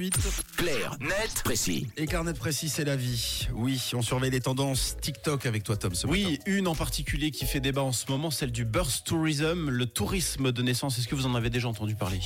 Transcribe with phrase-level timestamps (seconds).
[0.00, 0.57] 8.
[1.48, 1.86] Précis.
[1.96, 3.48] Et carnet précis, c'est la vie.
[3.54, 5.94] Oui, on surveille les tendances TikTok avec toi, Tom.
[5.94, 6.18] Ce matin.
[6.22, 9.86] Oui, une en particulier qui fait débat en ce moment, celle du birth tourism, le
[9.86, 10.98] tourisme de naissance.
[10.98, 12.20] Est-ce que vous en avez déjà entendu parler?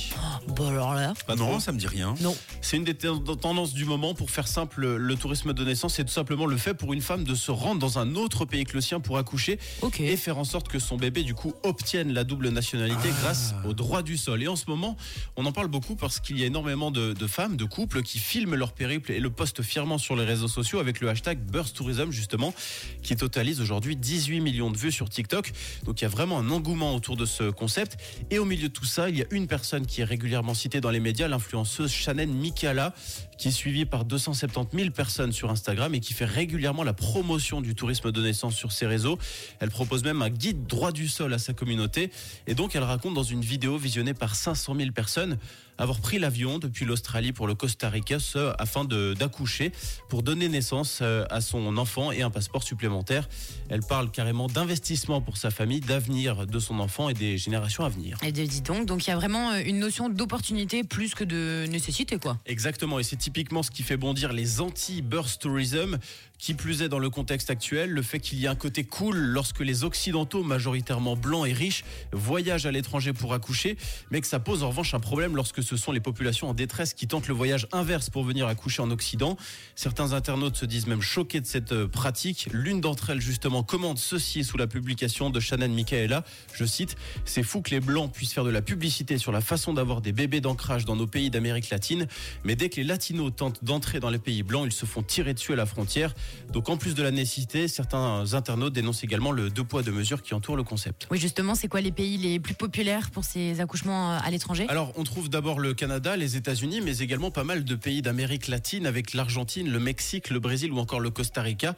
[0.49, 2.15] Bon alors là, Pas non, ça me dit rien.
[2.19, 2.35] non.
[2.59, 4.13] C'est une des ten- tendances du moment.
[4.13, 7.23] Pour faire simple, le tourisme de naissance, c'est tout simplement le fait pour une femme
[7.23, 9.57] de se rendre dans un autre pays que le sien pour accoucher
[9.99, 13.21] et faire en sorte que son bébé, du coup, obtienne la double nationalité Ah.
[13.21, 14.43] grâce au droit du sol.
[14.43, 14.97] Et en ce moment,
[15.37, 18.19] on en parle beaucoup parce qu'il y a énormément de, de femmes, de couples qui
[18.19, 21.73] filment leur périple et le postent fièrement sur les réseaux sociaux avec le hashtag Birth
[21.73, 22.53] Tourism, justement,
[23.01, 25.51] qui totalise aujourd'hui 18 millions de vues sur TikTok.
[25.85, 27.97] Donc il y a vraiment un engouement autour de ce concept.
[28.31, 30.81] Et au milieu de tout ça, il y a une personne qui est régulièrement citée
[30.81, 32.93] dans les médias, l'influenceuse Shannon Mikala,
[33.37, 37.61] qui est suivie par 270 000 personnes sur Instagram et qui fait régulièrement la promotion
[37.61, 39.17] du tourisme de naissance sur ses réseaux.
[39.59, 42.11] Elle propose même un guide droit du sol à sa communauté.
[42.47, 45.37] Et donc elle raconte dans une vidéo visionnée par 500 000 personnes
[45.79, 48.17] avoir pris l'avion depuis l'Australie pour le Costa Rica
[48.59, 49.73] afin de- d'accoucher
[50.07, 53.27] pour donner naissance euh, à son enfant et un passeport supplémentaire.
[53.69, 57.89] Elle parle carrément d'investissement pour sa famille, d'avenir de son enfant et des générations à
[57.89, 58.17] venir.
[58.23, 61.23] Et de- dis donc, donc il y a vraiment euh, une notion d'opportunité plus que
[61.25, 62.37] de nécessité quoi.
[62.45, 65.97] Exactement, et c'est typiquement ce qui fait bondir les anti-birth tourism,
[66.43, 69.15] qui plus est dans le contexte actuel, le fait qu'il y a un côté cool
[69.15, 73.77] lorsque les occidentaux, majoritairement blancs et riches, voyagent à l'étranger pour accoucher,
[74.11, 76.93] mais que ça pose en revanche un problème lorsque ce sont les populations en détresse
[76.93, 79.37] qui tentent le voyage inverse pour venir accoucher en Occident.
[79.75, 82.49] Certains internautes se disent même choqués de cette euh, pratique.
[82.51, 86.25] L'une d'entre elles, justement, commente ceci sous la publication de Shannon Michaela.
[86.53, 89.73] Je cite, c'est fou que les blancs puissent faire de la publicité sur la façon
[89.73, 92.05] d'avoir des bébés d'ancrage dans nos pays d'Amérique latine,
[92.43, 95.33] mais dès que les latinos tentent d'entrer dans les pays blancs, ils se font tirer
[95.33, 96.13] dessus à la frontière.
[96.51, 100.21] Donc en plus de la nécessité, certains internautes dénoncent également le deux poids deux mesures
[100.21, 101.07] qui entoure le concept.
[101.11, 104.65] Oui justement, c'est quoi les pays les plus populaires pour ces accouchements euh, à l'étranger?
[104.69, 108.47] Alors, on trouve d'abord le Canada, les États-Unis, mais également pas mal de pays d'Amérique
[108.47, 111.75] latine avec l'Argentine, le Mexique, le Brésil ou encore le Costa Rica.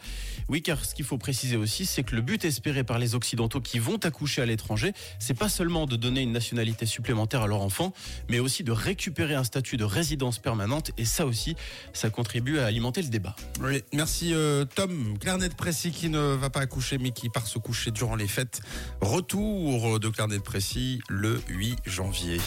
[0.49, 3.61] Oui, car ce qu'il faut préciser aussi, c'est que le but espéré par les Occidentaux
[3.61, 7.61] qui vont accoucher à l'étranger, c'est pas seulement de donner une nationalité supplémentaire à leur
[7.61, 7.93] enfant,
[8.29, 10.91] mais aussi de récupérer un statut de résidence permanente.
[10.97, 11.55] Et ça aussi,
[11.93, 13.35] ça contribue à alimenter le débat.
[13.61, 15.17] Oui, merci euh, Tom.
[15.19, 18.61] Clarnet précis qui ne va pas accoucher mais qui part se coucher durant les fêtes.
[19.01, 22.39] Retour de Clarnet précis le 8 janvier.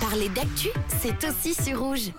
[0.00, 0.68] Parler d'actu,
[1.00, 2.10] c'est aussi sur rouge.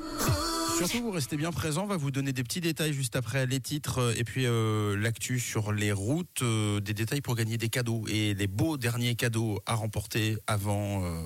[0.79, 1.83] Surtout, vous restez bien présents.
[1.83, 4.95] On va vous donner des petits détails juste après les titres euh, et puis euh,
[4.97, 9.15] l'actu sur les routes, euh, des détails pour gagner des cadeaux et des beaux derniers
[9.15, 11.25] cadeaux à remporter avant, euh,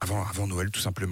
[0.00, 1.04] avant, avant Noël tout simplement.